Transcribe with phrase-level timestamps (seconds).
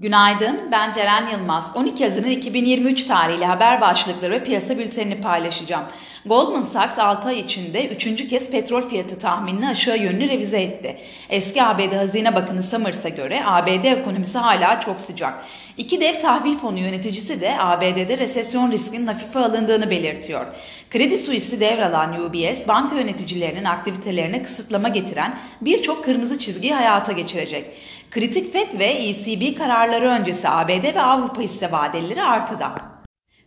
[0.00, 1.70] Günaydın, ben Ceren Yılmaz.
[1.74, 5.84] 12 Haziran 2023 tarihli haber başlıkları ve piyasa bültenini paylaşacağım.
[6.26, 8.28] Goldman Sachs 6 ay içinde 3.
[8.28, 10.96] kez petrol fiyatı tahminini aşağı yönlü revize etti.
[11.30, 15.34] Eski ABD Hazine Bakanı Summers'a göre ABD ekonomisi hala çok sıcak.
[15.78, 20.46] İki dev tahvil fonu yöneticisi de ABD'de resesyon riskinin hafife alındığını belirtiyor.
[20.90, 27.66] Kredi Suisse'i devralan UBS, banka yöneticilerinin aktivitelerine kısıtlama getiren birçok kırmızı çizgiyi hayata geçirecek.
[28.10, 29.58] Kritik FED ve ECB
[29.90, 32.74] kararları öncesi ABD ve Avrupa hisse vadeleri artıda.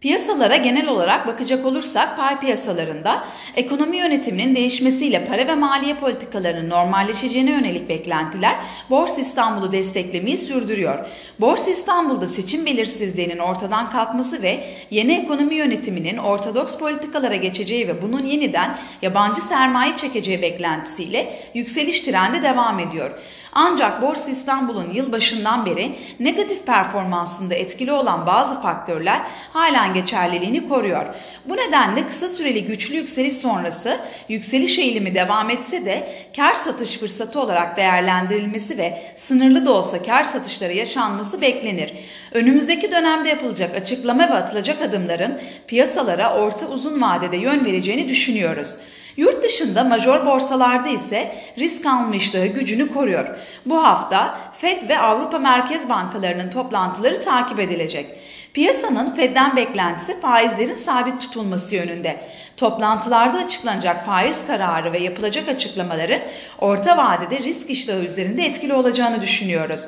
[0.00, 3.24] Piyasalara genel olarak bakacak olursak pay piyasalarında
[3.56, 8.54] ekonomi yönetiminin değişmesiyle para ve maliye politikalarının normalleşeceğine yönelik beklentiler
[8.90, 11.06] Borsa İstanbul'u desteklemeyi sürdürüyor.
[11.40, 18.24] Borsa İstanbul'da seçim belirsizliğinin ortadan kalkması ve yeni ekonomi yönetiminin ortodoks politikalara geçeceği ve bunun
[18.24, 23.10] yeniden yabancı sermaye çekeceği beklentisiyle yükseliş trendi devam ediyor.
[23.52, 29.20] Ancak Borsa İstanbul'un yılbaşından beri negatif performansında etkili olan bazı faktörler
[29.52, 31.06] halen geçerliliğini koruyor.
[31.44, 37.40] Bu nedenle kısa süreli güçlü yükseliş sonrası yükseliş eğilimi devam etse de kar satış fırsatı
[37.40, 41.92] olarak değerlendirilmesi ve sınırlı da olsa kar satışları yaşanması beklenir.
[42.32, 48.76] Önümüzdeki dönemde yapılacak açıklama ve atılacak adımların piyasalara orta uzun vadede yön vereceğini düşünüyoruz.
[49.16, 53.28] Yurt dışında major borsalarda ise risk alma iştahı gücünü koruyor.
[53.66, 58.06] Bu hafta FED ve Avrupa Merkez Bankalarının toplantıları takip edilecek.
[58.54, 62.20] Piyasanın Fed'den beklentisi faizlerin sabit tutulması yönünde.
[62.56, 66.20] Toplantılarda açıklanacak faiz kararı ve yapılacak açıklamaların
[66.58, 69.80] orta vadede risk iştahı üzerinde etkili olacağını düşünüyoruz.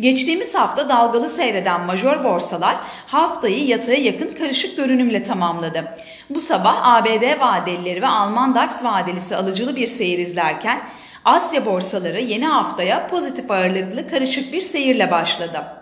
[0.00, 5.84] Geçtiğimiz hafta dalgalı seyreden major borsalar haftayı yataya yakın karışık görünümle tamamladı.
[6.30, 10.80] Bu sabah ABD vadelileri ve Alman DAX vadelisi alıcılı bir seyir izlerken
[11.24, 15.79] Asya borsaları yeni haftaya pozitif ağırlıklı karışık bir seyirle başladı.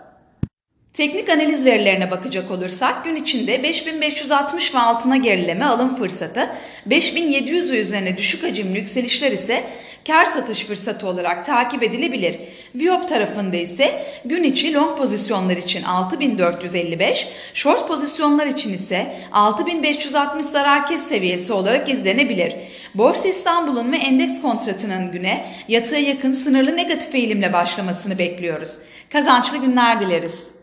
[0.99, 6.49] Teknik analiz verilerine bakacak olursak gün içinde 5560 ve altına gerileme alım fırsatı,
[6.85, 9.63] 5700 ve üzerine düşük hacimli yükselişler ise
[10.07, 12.35] kar satış fırsatı olarak takip edilebilir.
[12.75, 20.87] Viyop tarafında ise gün içi long pozisyonlar için 6455, short pozisyonlar için ise 6560 zarar
[20.87, 22.55] kes seviyesi olarak izlenebilir.
[22.93, 28.77] Borsa İstanbul'un ve endeks kontratının güne yatıya yakın sınırlı negatif eğilimle başlamasını bekliyoruz.
[29.09, 30.58] Kazançlı günler dileriz.